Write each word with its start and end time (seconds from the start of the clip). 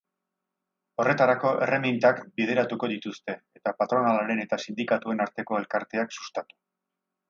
Horretarako, 1.03 1.51
erreminta 1.65 2.11
bideratuko 2.41 2.91
dituzte, 2.95 3.37
eta 3.61 3.77
patronalaren 3.85 4.45
eta 4.49 4.63
sindikatuen 4.67 5.27
arteko 5.31 5.65
elkarteak 5.65 6.21
sustatu. 6.23 6.61